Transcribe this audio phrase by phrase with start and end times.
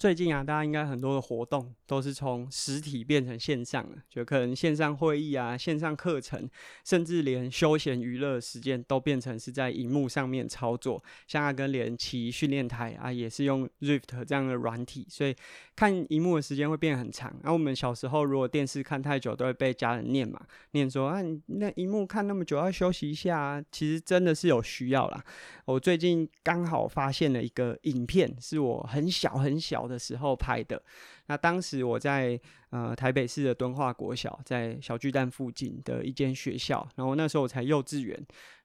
[0.00, 6.48] 最近啊，大家应该很多的活动都是从实体变成线上了，就可能线上会议啊、线上课程，
[6.86, 11.04] 甚至连休闲娱乐时间都变成是在荧幕上面操作。
[11.26, 15.36] 像阿根连骑训练台啊，也是用 Rift 这样的软体，所以
[15.76, 17.30] 看荧幕的时间会变很长。
[17.42, 20.40] 然后我们小时候如果电视看太久，都会被家人念嘛，
[20.70, 23.62] 念说啊，那荧幕看那么久，要休息一下啊。
[23.70, 25.22] 其实真的是有需要啦。
[25.66, 30.80] 我最近刚好发现了一个影片，是我很小很小的时候拍的，
[31.26, 38.18] 那当时我在呃台北市的敦化国小，在小巨蛋附近的一间学校，然后那时候我才幼稚园，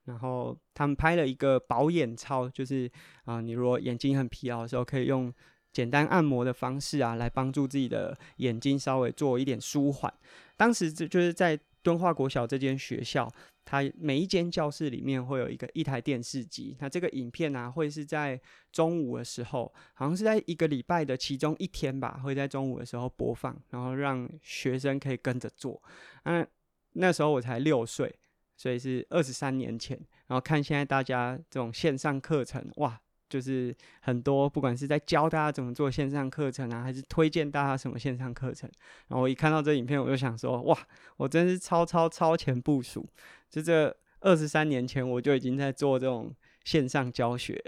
[0.05, 2.89] 然后他们拍了一个保眼操，就是
[3.25, 5.33] 啊、你如果眼睛很疲劳的时候，可以用
[5.73, 10.13] 简单按摩的方式啊，来帮助自己的眼睛稍微做一点舒缓。
[10.55, 13.31] 当时就就是在敦化国小这间学校。
[13.63, 18.39] 它每一间教室里面会有一个一台电视机，那这个影片呢、会是在
[18.71, 25.81] 中午的时候，好像是在一个礼拜的其中一天吧，会在中午的时候播放，然后让学生可以跟着做。
[26.25, 26.45] 那
[26.91, 28.13] 那时候我才六岁，
[28.55, 33.01] 所以是二十三年前，然后看现在大家这种线上课程，哇！
[33.27, 38.69] 就是很多，不管是在教大家怎么做线上课程啊，还是推荐大家什么线上课程，
[39.07, 40.77] 然后我一看到这影片，我就想说，哇，
[41.17, 43.03] 我真是超超超前部署，
[43.49, 46.31] 就这二十三年前我就已经在做这种
[46.63, 47.59] 线上教学。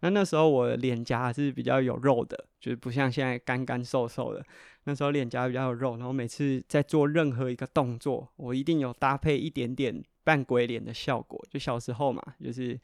[0.00, 4.42] 那那时候我的脸颊是比较有肉的，就是不像现在干干瘦瘦的。
[4.84, 11.38] 那时候脸颊比较有肉，然后每次在做任何一个动作，我一定有搭配一点点扮鬼脸的效果。
[11.50, 12.78] 就小时候嘛，就是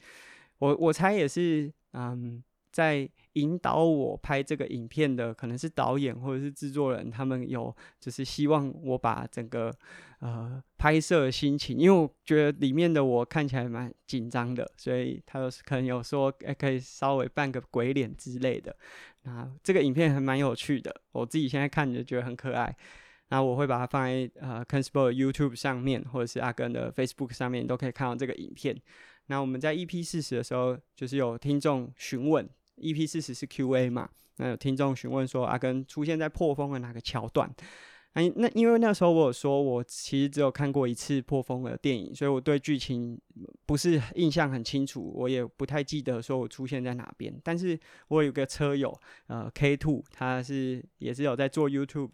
[0.58, 1.72] 我我猜也是。
[1.92, 9.72] 嗯，在引导我拍这个影片的可能是导演或者是制作人，他们有就是希望我把整个
[10.20, 18.76] 呃拍摄心情，因为我觉得里面的我看起来蛮紧张的，所以他有可能有说，哎，可以稍微扮个鬼脸之类的。
[19.22, 22.76] 那这个影片还蛮有趣的，我自己现在看就觉得很可爱。
[23.28, 28.76] 那我会把它放在呃 KenSport YouTube 上面，或者是阿根的 Facebook 上面，都可以看到这个影片。
[29.26, 32.48] 那我们在 EP 四十的时候，就是有听众询问
[32.78, 34.08] ，EP 四十是 QA 嘛？
[34.36, 37.52] 那有听众询问说，阿根出现在破风的哪个桥段？
[38.14, 43.20] 那那因为那时候我有说，我其实只有看过一次破风的电影，所以我对剧情
[43.66, 47.32] 不是印象很清楚，我也不太记得说我出现在哪边。
[47.44, 52.12] 但是我有个车友，呃，K Two，他是也是有在做 YouTube，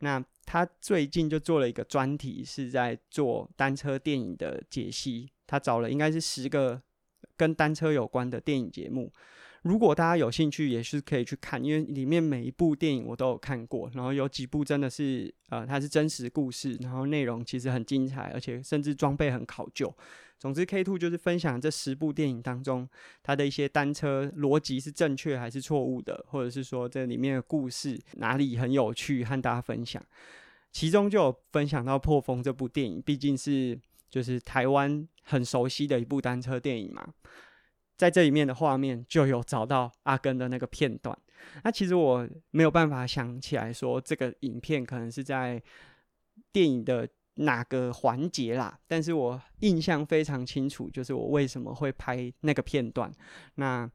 [0.00, 5.30] 那他最近就做了一个专题，是在做单车电影的解析。
[5.46, 6.82] 他找了应该是十个
[7.36, 9.12] 跟单车有关的电影节目，
[9.62, 19.96] 如果大家有兴趣，也是可以去看，因为里面每一部电影我都有看过，然后有几部真的是呃，它是真实故事，然后内容其实很精彩，而且甚至装备很考究。
[20.36, 22.88] 总之，K Two 就是分享这十部电影当中，
[23.22, 30.02] 它的一些单车逻辑是正确还是错误的，或者是说这里面的故事哪里很有趣，和大家分享。
[30.72, 33.78] 其中就有分享到《破风》这部电影，毕竟是。
[34.10, 37.14] 就是台湾很熟悉的一部单车电影嘛，
[37.96, 41.16] 在这里面的画面就有找到阿根的那个片段。
[41.62, 45.62] 那其实我没有办法想起来说这个影片可能是在
[46.50, 53.08] 电影的哪个环节啦，但是我印象非常清楚，就是我为什么会拍那个片段。
[53.54, 53.88] 那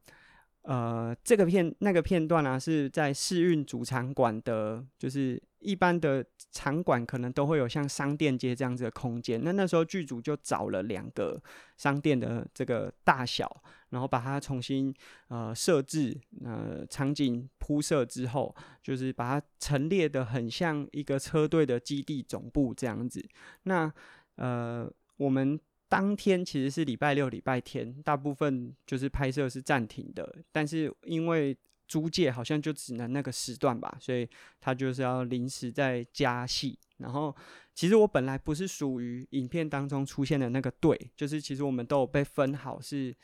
[0.62, 9.44] 呃，这个片那个片段呢、啊，是在试运主场馆的，就是一般的场馆可能都会有像商店街这样子的空间。
[9.44, 11.42] 那那时候剧组就找了两个
[11.78, 14.94] 商店的这个大小，然后把它重新
[15.30, 23.28] 呃设置，呃场景铺设之后，就是把它陈列的很像一个车队的基地总部这样子。
[23.64, 23.92] 那
[24.36, 25.60] 呃我们。
[25.88, 30.36] 当天其实是礼拜六、礼拜天，大部分就是拍摄是暂停的。
[30.52, 31.56] 但是因为
[31.88, 34.28] 租借好像就只能那个时段吧，所以
[34.60, 36.78] 他就是要临时再加戏。
[36.98, 37.36] 然后
[37.74, 43.16] 其实我本来不是属于影片当中出现的那个队，就是其实我们都有被分好是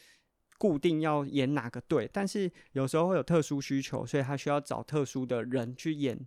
[0.57, 6.19] 固定要演哪个队，但是有时候会有特殊需求，所以他需要找特殊的人去演。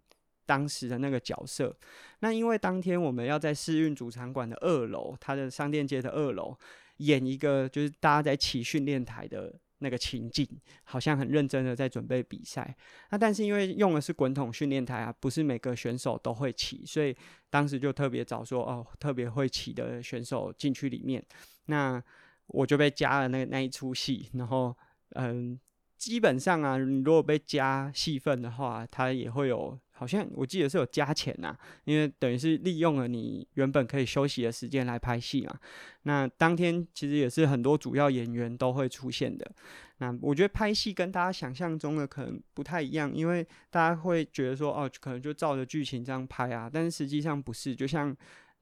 [0.46, 1.74] 当时的那个角色，
[2.18, 6.54] 那因为当天我们要在试运主场馆的二楼，它的商店街的二楼
[6.98, 10.48] 演一个就是大家在骑训练台的那个情景，
[10.82, 12.74] 好像很认真的在准备比赛。
[13.10, 17.14] 那但是因为用的是滚筒训练台啊，不是每个选手都会骑，所以
[17.50, 21.24] 当时就特别找说哦，特别会骑的选手进去里面。
[21.66, 22.02] 那
[22.46, 24.76] 我就被加了那那一出戏，然后
[25.10, 25.60] 嗯。
[25.96, 29.78] 基本上啊，如果被加戏份的话，他也会有。
[29.96, 35.56] 好像我记得是有加钱呐，因为等于是利用了你原本可以休息的时间来拍戏嘛。
[36.02, 39.50] 那当天其实也是很多主要演员都会出现的。
[39.98, 47.74] 那我觉得拍戏跟大家想象中的可能不太一样，因为大家会觉得说哦，可能就照着剧情这样拍啊，但是实际上不是。
[47.74, 48.14] 就像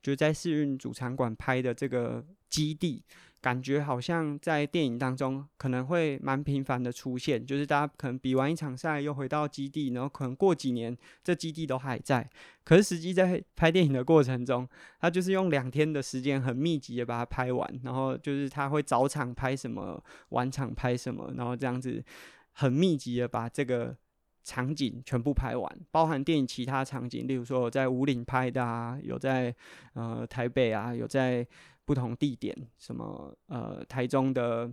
[0.02, 3.02] 就在试运主场馆拍的这个基地。
[3.42, 12.30] 感觉好像在电影当中可能会蛮频繁的出现，就是大家可能比完一场赛又回到基地，然后可能过几年这基地都还在。
[12.62, 14.66] 可是实际在拍电影的过程中，
[15.00, 22.00] 他就是用两天的时间很密集的把它拍完，然后就是他会早场拍什么，晚场拍什么，然后这样子
[22.52, 23.96] 很密集的把这个
[24.44, 29.52] 场景全部拍完，包含电影其他场景，例如说有在武岭拍的啊，有在
[29.94, 31.44] 呃台北啊，有在。
[31.92, 34.72] 不同地点，什么呃，台中的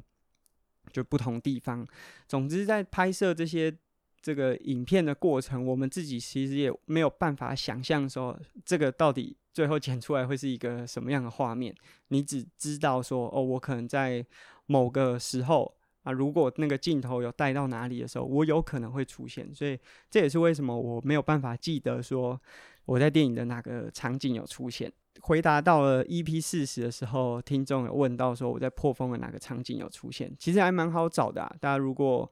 [0.94, 1.86] 就不同地方。
[2.30, 3.75] 总之，在拍摄这些
[4.21, 11.75] 这个影片的过程，我们自己其实也没有办法想象说，这个到底最后剪出来会是一个什么样的画面。
[12.07, 14.25] 你只知道说，哦，我可能在
[14.68, 19.54] 某个时候啊，如果那个镜头有带到哪里的时候，我有可能会出现。
[19.54, 19.77] 所以
[20.10, 22.42] 这也是为什么我没有办法记得说
[22.86, 24.89] 我在电影的哪个场景有出现。
[25.21, 31.56] 回答到了 EP 四十的时候，听众有问到说我在破风的哪个场景有出现，其实还蛮好找的啊。
[31.60, 32.31] 大家如果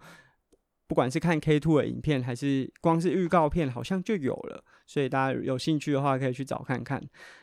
[0.87, 4.63] 不管是看 K Two 的影片，还是光是预告片，好像就有了。
[4.85, 7.01] 所以大家有兴趣的话，可以去找看看。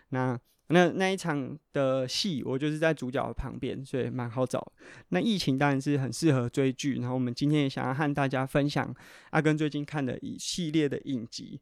[0.08, 0.38] 那
[0.68, 4.72] 那那一场的戏，我就是在主角的旁边，所以蛮好找。
[5.10, 6.94] 那疫情当然是很适合追剧。
[7.00, 8.94] 然后我们今天也想要和大家分享
[9.30, 11.60] 阿根最近看的一系列的影集。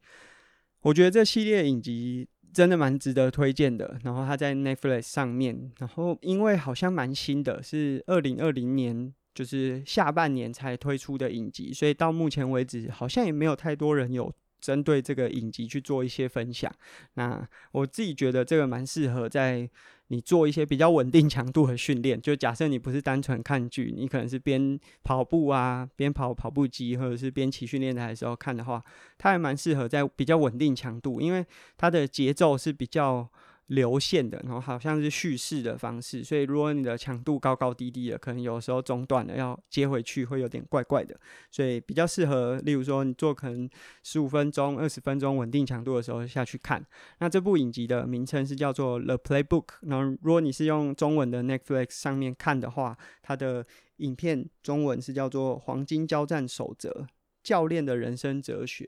[0.82, 2.28] 我觉得这系列影集。
[2.52, 14.30] 真的蛮值得推荐的，然后它在 Netflix 上面，然后因为好像蛮新的，是二零二零年就是下半年才推出的影集，所以到目前为止好像也没有太多人有
[14.62, 16.72] 针对这个影集去做一些分享。
[17.14, 19.68] 那我自己觉得这个蛮适合在。
[20.08, 28.84] 你做一些比较稳定强度的训练，就假设你不是单纯看剧，你可能是边跑步啊，边跑跑步机，或者是边骑训练台的时候看的话，
[29.16, 31.42] 它还蛮适合在比较稳定强度，因为
[31.78, 33.26] 它的节奏是比较。
[33.72, 41.18] 流线的，然后好像是叙事的方式，所以如果你的强度高高低低的，可能有时候中断了要接回去会有点怪怪的，
[41.50, 43.68] 所以比较适合，例如说你做可能
[44.02, 46.84] 十五分钟、二十分钟稳定强度的时候下去看。
[47.18, 53.66] 那这部影集的名称是叫做《The Playbook》，然后如果你是用中文的 Netflix 上面看的话，它的
[53.96, 57.06] 影片中文是叫做《黄金交战守则：
[57.42, 58.84] 教练的人生哲学》。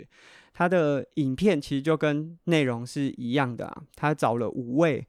[0.52, 5.04] 他的影片其实就跟内容是一样的啊，他找了五位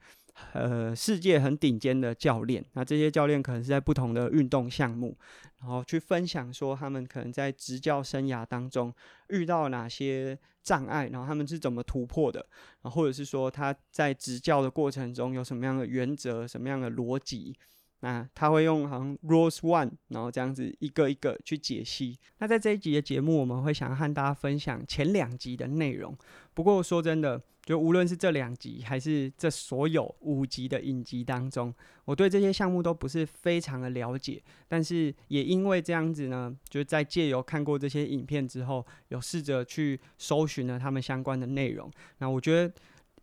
[0.54, 5.16] 呃世界很顶尖的教练，那这些教练可能是在不同的运动项目，
[5.60, 8.92] 然后去分享说他们可能在执教生涯当中
[9.30, 12.44] 遇到哪些障碍，然后他们是怎么突破的，
[12.82, 17.56] 然后或者是说他在执教的过程中有什么样的原则、什么样的逻辑。
[18.02, 22.20] 那他会用好像 Rules One，然后这样子一个一个去解析。
[22.38, 26.16] 那在这一集的节目，我们会想要和大家分享前两集的内容。
[26.54, 34.44] 不过说真的，就无论是这两集，还是这所有五集的影集当中，我对这些项目都不是非常的了解。
[34.68, 41.90] 但是也因为这样子呢，就在借由看过这些影片之后，有试着去搜寻了他们相关的内容。
[42.20, 42.74] 那我觉得，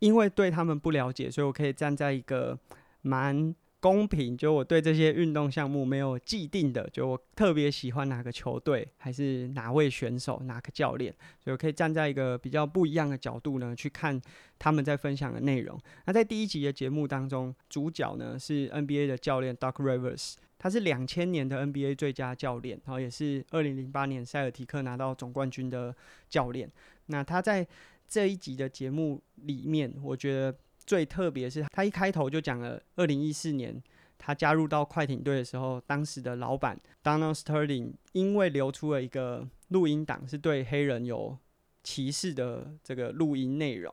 [0.00, 2.58] 因为对他们不了解，所以我可以站在一个
[3.02, 3.54] 蛮。
[3.82, 14.22] 公平，就我对这些运动项目没有既定的，就我特别喜欢哪个球队，还是哪位选手、哪个教练，所以我可以站在一个比较不一样的角度呢，去看
[14.56, 15.76] 他们在分享的内容。
[16.06, 25.92] 那在第一集的节目当中，主角呢是 NBA 的教练 Doc Rivers，他是两千年的 NBA 最佳教练，然后也是二零零八年塞尔提克拿到总冠军的
[26.28, 26.70] 教练。
[27.06, 27.66] 那他在
[28.06, 30.56] 这一集的节目里面，我觉得。
[30.86, 33.82] 最特别是他一开头就讲了，二零一四年
[34.18, 41.36] 他加入到快艇队的时候，当时的老板 Donald Sterling 因为流出了一个录音档，是对黑人有
[41.82, 43.92] 歧视的这个录音内容。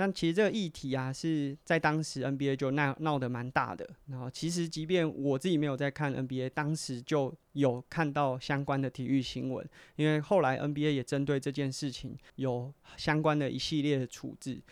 [0.00, 3.88] 那其实这个议题啊，是在当时 NBA 就闹闹得蛮大的。
[4.06, 14.62] 然后其实即便我自己没有在看 NBA，当时就有看到相关的体育新闻，因为后来 NBA 也针对这件事情有相关的一系列的处置。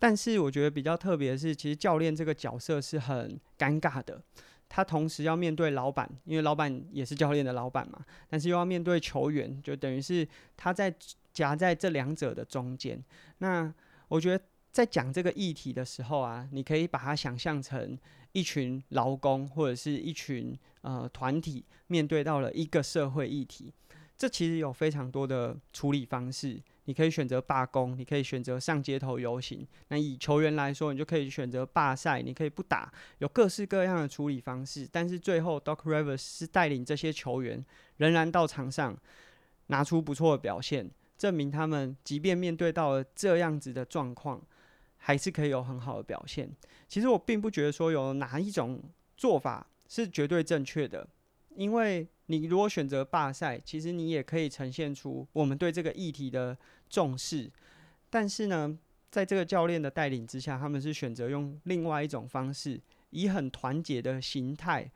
[0.00, 4.20] 但是我觉得比较特别的是，其实教练这个角色是很尴尬的。
[4.68, 10.26] 他同时要面对老板，因为老板也是教练的老板嘛，但是又要面对球员，就等于是
[10.56, 10.94] 他在
[11.32, 13.00] 夹在这两者的中间。
[13.38, 13.72] 那
[14.08, 17.98] 我觉得在讲这个议题的时候啊，你可以把它想象成
[18.32, 23.74] 一群劳工或者是一群呃团体面对到了一个社会议题。
[24.16, 26.62] 这其实有非常多的处理方式。
[26.90, 29.64] 你可以选择罢工，你可以选择上街头游行。
[29.90, 34.88] 那以球员来说，你就可以选择罢赛，你可以不打，有各式各样的处理方式。
[34.90, 37.64] 但是最后，Doc Rivers 是带领这些球员
[37.98, 38.98] 仍然到场上
[39.68, 44.42] 拿出不错的表现，证明他们即便面对到了这样子的状况，
[44.96, 46.50] 还是可以有很好的表现。
[46.88, 48.82] 其实我并不觉得说有哪一种
[49.16, 51.08] 做法是绝对正确的，
[51.54, 56.58] 因为你如果选择罢赛，其实你也可以呈现出我们对这个议题的。
[56.90, 57.48] 重视，
[58.10, 58.76] 但是呢，
[59.10, 62.80] 在这个教练的带领之下，他们是选择用另外一种方式，
[63.10, 64.90] 以很团结的形态，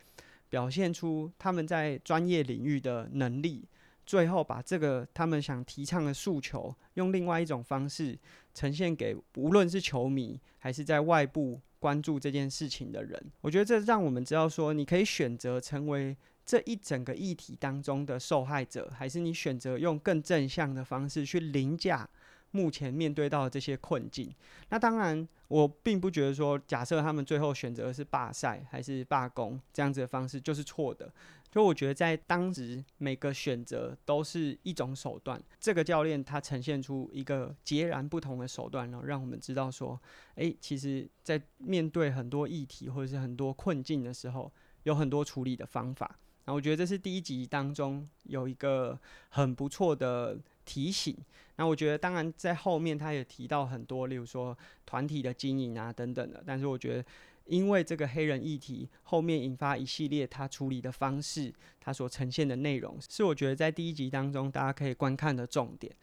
[0.51, 3.65] 表现出他们在专业领域的能力。
[4.05, 8.19] 最后，把这个他们想提倡的诉求，用另外一种方式
[8.53, 13.33] 呈现给无论是球迷还是在外部关注这件事情的人。
[13.41, 16.17] 我觉得这让我们知道说，你可以选择成为。
[16.45, 22.09] 这一整个议题当中的受害者，还是你选择用更正向的方式去凌驾
[22.51, 24.33] 目前面对到的这些困境？
[24.69, 31.13] 那当然，我并不觉得说，假设他们最后选择的是罢赛还是罢工这样子的方式就是错的。
[31.51, 35.41] 就我觉得，在当时每个选择都是一种手段。
[35.61, 40.01] 这个教练他呈现出一个截然不同的手段，然后让我们知道说，
[40.35, 46.19] 诶，其实，在面对很多议题或者是很多困境的时候，有很多处理的方法。
[46.47, 48.99] 那我觉得这是第一集当中有一个
[49.31, 51.17] 很不错的提醒。
[51.57, 56.43] 那我觉得，当然在后面他也提到很多，例如说团体的经营啊等等的。
[56.45, 57.05] 但是我觉得，
[57.47, 65.95] 因为这个黑人议题后面引发一系列他处理的方式，他所呈现的内容，是我觉得在第一集当中大家可以观看的重点。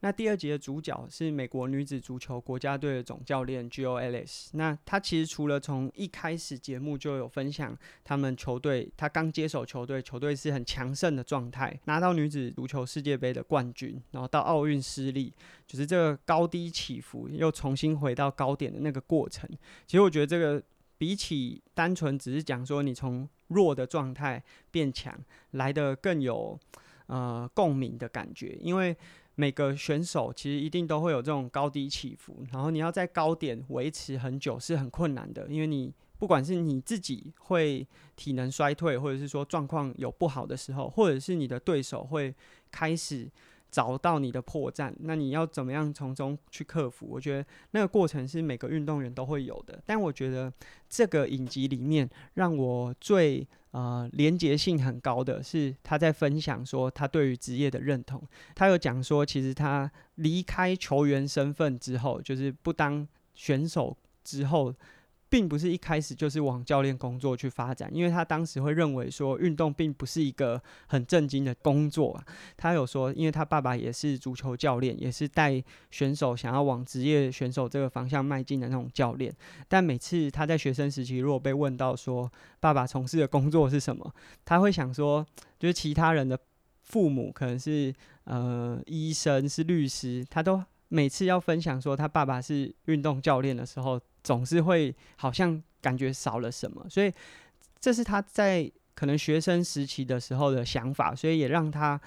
[0.00, 4.50] 那第二集的主角是美国女子足球国家队的总教练 Jill Ellis。
[4.52, 15.34] 那他其实除了从一开始节目就有分享他们球队，他刚接手球队，球队是很强盛的状态，拿到女子足球世界杯的冠军，然后到奥运失利，
[15.66, 19.50] 就是这个高低起伏又重新回到高点的那个过程。
[19.84, 20.62] 其实我觉得这个
[20.96, 24.40] 比起单纯只是讲说你从弱的状态
[24.70, 25.12] 变强，
[25.50, 26.56] 来得更有
[27.06, 28.96] 呃共鸣的感觉，因为。
[29.40, 42.34] 每个选手其实一定都会有这种高低起伏，然后你要在高点维持很久是很困难的，因为你不管是你自己会体能衰退，或者是说状况有不好的时候，或者是你的对手会
[42.72, 43.30] 开始。
[43.70, 47.06] 找到你的破绽，那你要怎么样从中去克服？
[47.08, 49.80] 我觉得那个过程是每个运动员都会有的。
[49.84, 50.52] 但我觉得
[50.88, 58.22] 这个影集里面让我最呃连结性很高的是他在分享说他对于职业的认同。
[58.54, 64.74] 他有讲说，其实他离开球员身份之后，就是不当选手之后。
[65.30, 72.24] 并不是一开始就是往教练工作去发展，因为他当时会认为说运动并不是一个很正经的工作啊。
[72.56, 79.34] 他有说，因为他爸爸也是足球教练，也是带选手想要往职业选手这个方向迈进的那种教练。
[79.68, 82.30] 但每次他在学生时期，如果被问到说
[82.60, 85.26] 爸爸从事的工作是什么，他会想说，
[85.58, 86.38] 就是其他人的
[86.82, 87.94] 父母可能是
[88.24, 94.00] 呃医生、是律师，他都每次要分享说他爸爸是运动教练的时候。
[94.24, 97.10] 总是会好像感觉少了什么，所以
[97.80, 101.98] 这是他在可能学生时期的时候的想法，所以也让他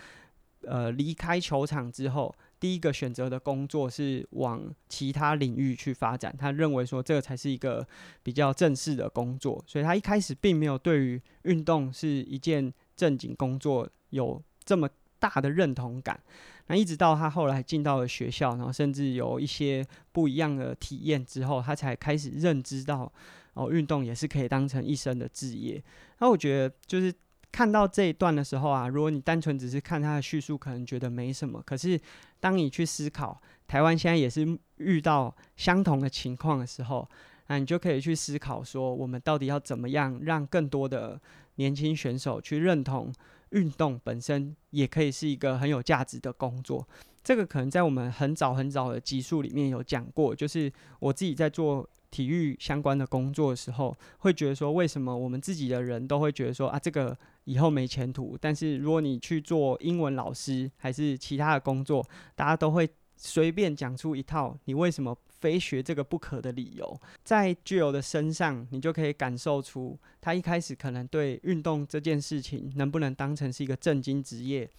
[0.68, 6.36] 呃离开球场之后，第一个选择的工作是往其他领域去发展。
[6.38, 7.88] 他认为说这个才是一个
[8.22, 14.88] 比较正式的工作，所以他一开始并没有对于运动是一件正经工作有这么
[15.22, 16.20] 大的认同感。
[16.68, 23.12] 那一直到他后来进到了学校，然后甚至有一些不一样的体验之后，他才开始认知到，
[23.54, 25.82] 哦，运动也是可以当成一生的志业。
[26.20, 27.14] 那我觉得，就是
[27.52, 31.62] 看到这一段的时候啊，如果你单纯只是看他的叙述，可能觉得没什么。
[31.66, 32.00] 可是，
[32.40, 37.06] 当你去思考台湾现在也是遇到相同的情况的时候，
[37.48, 41.20] 那你就可以去思考说，我们到底要怎么样让更多的
[41.56, 43.12] 年轻选手去认同。
[43.52, 46.88] 运动本身也可以是一个很有价值的工作，
[47.24, 50.36] 这个可能在我们很早很早的集数里面有讲过。
[50.36, 58.38] 就是我自己在做体育相关的工作的时候，会觉得说，为什么我们自己的人都会觉得说啊，这个以后没前途。
[58.40, 62.06] 但是如果你去做英文老师还是其他的工作，
[62.36, 74.70] 大家都会随便讲出一套你为什么非学这个不可的理由，在 Jill 的身上，你就可以感受出他一开始可能对运动这件事情能不能当成是一个正经职业，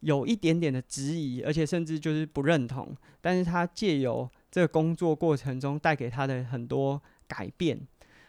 [0.00, 2.96] 有一点点的质疑，而且甚至就是不认同。
[3.20, 7.78] 但是他借由这个工作过程中带给他的很多改变，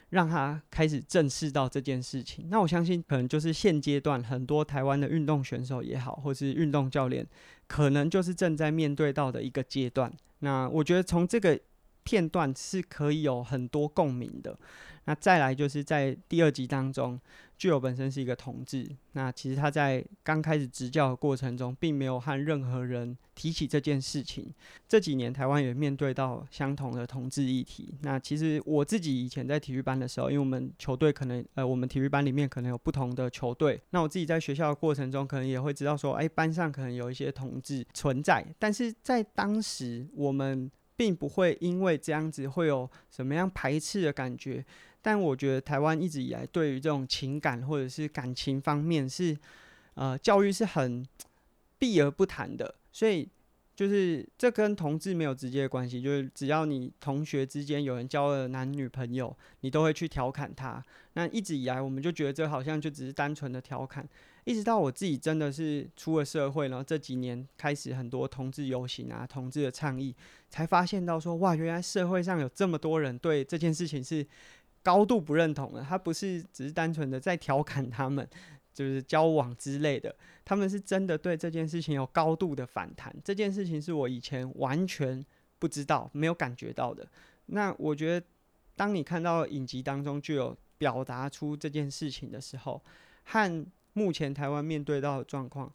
[0.09, 2.49] 让他开始正视到这件事情。
[2.49, 7.25] 那我相信，可能就是现阶段很多台湾的运动选手也好，或是运动教练，
[7.67, 10.11] 可能就是正在面对到的一个阶段。
[10.39, 11.59] 那我觉得从这个
[12.05, 14.57] 片段是可以有很多共鸣的。
[15.07, 17.19] 那再来就是在第二集当中。
[17.57, 24.53] 具有本身是一个同志，那其实他在刚开始执教的过程中，并没有和任何人提起这件事情。
[24.89, 27.95] 这几年台湾也面对到相同的同志议题。
[28.01, 44.63] 那其实我自己以前在体育班的时候，因为我们球队可能呃，我们体育班里面可能有不同的球队，那我自己在学校的过程中，可能也会知道说，哎，班上可能有一些同志存在，但是在当时我们并不会因为这样子会有什么样排斥的感觉。
[45.01, 49.37] 但我觉得台湾一直以来对于这种情感或者是感情方面是，
[49.93, 51.05] 呃，教育是很
[51.77, 53.29] 避而不谈的，所以
[53.75, 60.83] 就是这跟同志没有直接的关系，就是只要你同学之间有人交了男女朋友，你都会去调侃他。
[61.13, 64.07] 那一直以来我们就觉得这好像就只是单纯的调侃，
[64.45, 70.15] 一直到我自己真的是出了社会，然后这几年开始很多同志游行啊、同志的倡议，
[70.49, 74.25] 才发现到说，哇，原来社会上有这么多人对这件事情是。
[74.85, 78.29] 高度不认同的，他不是只是单纯的在调侃他们，
[78.71, 83.11] 就是交往之类的，他们是真的对这件事情有高度的反弹。
[83.23, 85.25] 这件事情是我以前完全
[85.57, 87.03] 不知道、没有感觉到的。
[87.47, 88.27] 那我觉得，
[88.75, 92.79] 当你看到影集当中就有表达出这件事情的时候，
[93.23, 95.69] 和目前台湾面对到的状况，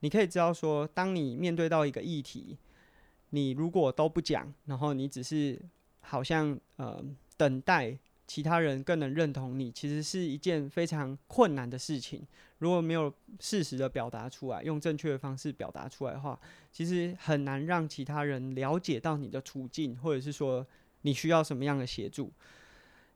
[0.00, 2.56] 你可以知道说，当你面对到一个议题，
[3.30, 5.60] 你如果都不讲，然后你只是
[6.00, 7.04] 好像呃
[7.36, 7.98] 等待。
[8.26, 12.26] 其他人更能认同你，其实是一件非常困难的事情。
[12.56, 16.40] 如果没有适时的表达出来，用正确的方式表达出来的话，
[16.72, 20.66] 其实很难让其他人了解到你的处境，或者是说
[21.02, 22.32] 你需要什么样的协助。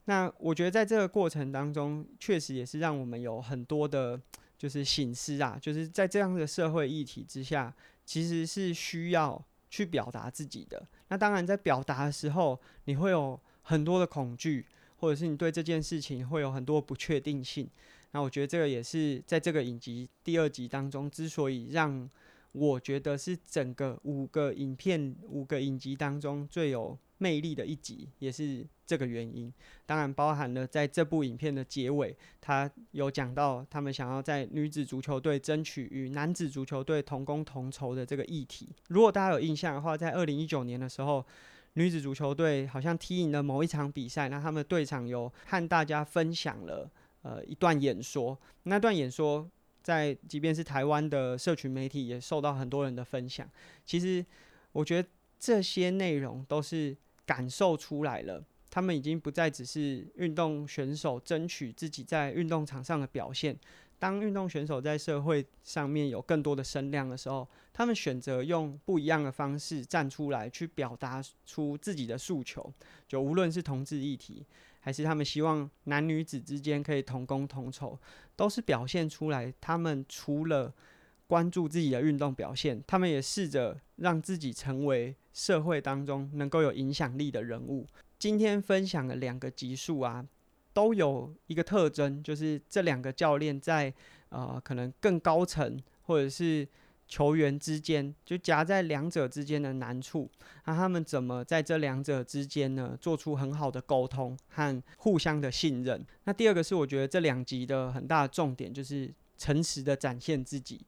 [0.05, 4.21] 那我觉得在这个过程当中，确实也是让我们有很多的，
[4.59, 7.75] 就是醒思啊，就是在这样的社会议题之下，
[8.05, 10.87] 其实是需要去表达自己的。
[11.09, 14.67] 那当然，在表达的时候，你会有很多的恐惧。
[15.01, 17.71] 或者是你对这件事情会有很多不确定性，
[18.11, 22.11] 那我觉得这个也是在这个影集第二集当中，之所以让
[22.51, 29.53] 我觉得是整个五个影片、五个影集当中最有魅力的一集，也是这个原因。
[29.85, 38.69] 当然，包含了在这部影片的结尾，他有讲到他们想要在女子足球队争取与男子足球队同工同酬的这个议题。
[38.89, 41.25] 如果大家有印象的话，在二零一九年的时候。
[41.75, 46.91] 女子足球队好像踢赢了某一场比赛，那他们队长有和大家分享了
[47.23, 48.37] 呃一段演说。
[48.65, 49.49] 那段演说
[49.81, 53.49] 在即便是台湾的社群媒体也受到很多人的分享。
[53.85, 54.25] 其实
[54.73, 56.97] 我觉得这些内容都是
[57.29, 63.55] 感受出来了，他们已经不再只是运动选手争取自己在运动场上的表现。
[63.99, 72.73] 当运动选手在社会上面有更多的声量的时候，他们选择用不一样的方式站出来，去表达出自己的诉求。
[73.07, 74.47] 就无论是同志议题，
[74.81, 77.99] 还是他们希望男女子之间可以同工同酬，
[78.37, 79.53] 都是表现出来。
[79.61, 80.73] 他们除了
[81.29, 87.87] 关注自己的运动表现，他们也试着让自己成为社会当中能够有影响力的人物。
[88.19, 90.27] 今天分享的两个集数啊。
[90.75, 93.93] 都有一个特征，就是这两个教练在
[94.29, 96.69] 呃可能更高层或者是
[97.09, 100.31] 球员之间，就夹在两者之间的难处，
[100.67, 106.07] 那他们怎么在这两者之间呢，做出很好的沟通和互相的信任？
[106.25, 110.81] 那第二个是我觉得这两集的很大的重点，就是诚实的展现自己。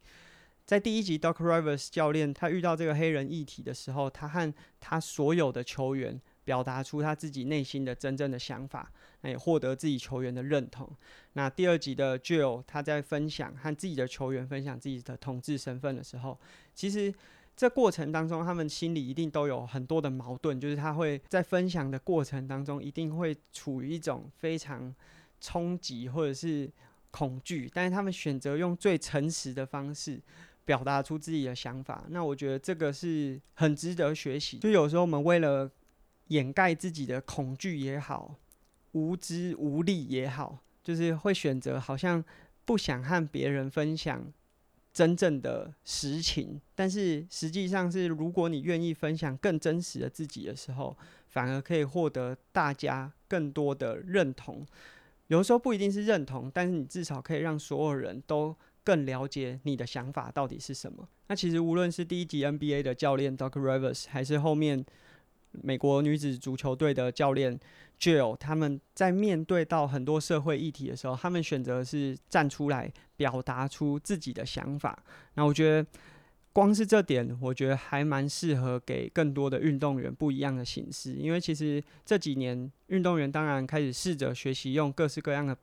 [0.70, 8.88] 在第一集，Doc Rivers 教练他遇到这个黑人议题的时候，他和他所有的球员表达出他自己内心的真正的想法。
[9.22, 10.88] 那也获得自己球员的认同。
[11.33, 16.38] 那第二集的 Jill 他在分享和自己的球员分享自己的同志身份的时候，
[16.72, 17.12] 其实
[17.56, 24.94] 这过程当中，他们心里一定都有很多的矛盾，就是他会在分享的过程当中，一定会处于一种非常
[25.40, 26.70] 冲击或者是
[27.11, 30.22] 恐惧，但是他们选择用最诚实的方式
[30.64, 32.05] 表达出自己的想法。
[32.09, 34.59] 那我觉得这个是很值得学习。
[34.59, 35.70] 就有时候我们为了
[36.29, 38.37] 掩盖自己的恐惧也好。
[38.92, 42.25] 无知无力也好，就是会选择好像
[42.64, 44.27] 不想和别人分享
[44.92, 54.66] 真正的实情，但是实际上是，如果你愿意分享更真实的自己的时候，反而可以获得大家更多的认同。
[55.29, 58.53] 有的时候不一定是认同，但是你至少可以让所有人都
[58.85, 61.09] 更了解你的想法到底是什么。
[61.29, 64.85] 那其实无论是第一集 NBA 的教练 Doc Rivers，还是后面
[65.53, 67.59] 美国女子足球队的教练。
[68.01, 75.05] Jill 他们在面对到很多社会议题的时候，他们选择是站出来表达出自己的想法。
[75.35, 75.87] 那我觉得
[76.51, 81.12] 光是这点，我觉得还蛮适合给更多的运动员不一样的形式。
[81.12, 85.55] 因为其实这几年运动员当然开始试着学习用各式各样的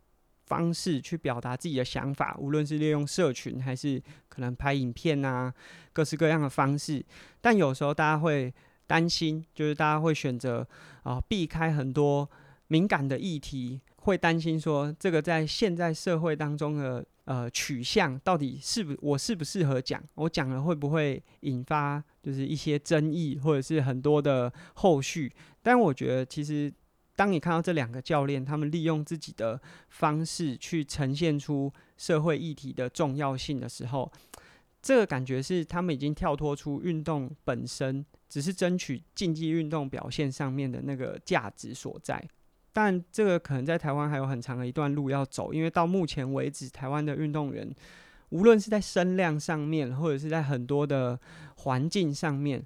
[0.47, 5.53] 方式去表达自己的想法，无论是利用社群还是可能拍影片啊，
[5.93, 7.03] 各式各样的方式。
[7.41, 8.53] 但有时候大家会
[8.87, 10.67] 担心，就是大家会选择
[11.03, 12.29] 啊、避开很多
[12.67, 20.01] 敏感的议题，会担心说这个在现在社会当中的呃取向到底是不我适不适合讲？
[20.15, 25.31] 我讲了会不会引发就是一些争议，或者是很多的后续？
[25.61, 26.71] 但我觉得其实
[27.17, 34.09] 当你看到这两个教练，他们利用自己的方式去呈现出社会议题的重要性的时候，
[34.81, 38.05] 这个感觉是他们已经跳脱出运动本身。
[38.29, 42.21] 只是争取竞技运动表现上面的那个价值所在，
[42.73, 47.73] 但这个可能在台湾还有很长的一段路要走，因为到目前为止，台湾的运动员
[48.27, 51.17] 无论是在声量上面，或者是在很多的
[51.55, 52.61] 环境上面，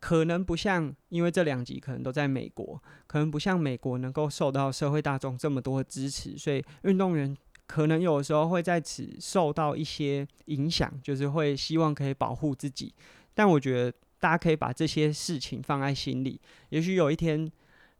[0.00, 7.36] 可能不像，因为这两集可能都在美国，可能不像美国能够受到社会大众这么多支持，所以运动员
[7.66, 12.92] 可能有时候会在此受到一些影响，就是会希望可以保护自己，
[13.34, 13.96] 但我觉得。
[14.22, 17.50] 大家可以把这些事情放在心里，也许有一天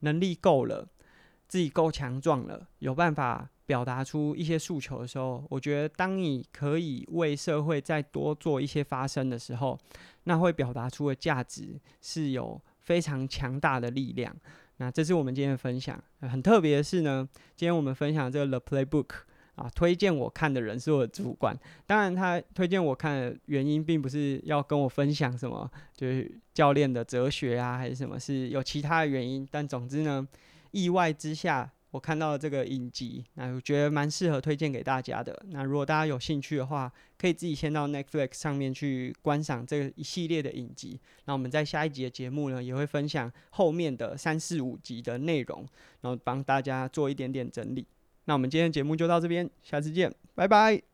[0.00, 0.86] 能力够了，
[1.48, 9.78] 自己够强壮了，有办法表达出一些诉求的时候，我觉得当你可以为社会再多做一些发声的时候，
[10.24, 14.34] 那会表达出的价值是有非常强大的力量。
[14.78, 19.10] 那这是我们今天的分享，很特别的是呢，今天我们分享这个 The Playbook。
[19.56, 21.54] 啊，推荐我看的人是我的主管。
[21.86, 29.46] 当然，他推荐我看的原因，并不是要跟我分享什么，就是教练的哲学啊，还是什么，是有其他的原因。
[29.50, 30.26] 但总之呢，
[30.70, 35.36] 意外之下，我看到这个影集，那我觉得蛮适合推荐给大家的。
[35.48, 41.00] 那如果大家有兴趣的话，可以自己先到 Netflix 上面去观赏这一系列的影集。
[41.24, 45.66] 那我们在下一集的节目呢，也会分享后面的三四五集的内容，
[46.02, 47.86] 然后帮大家做一点点整理。
[48.26, 50.89] 那我们今天的节目就到这边，下次见，拜拜。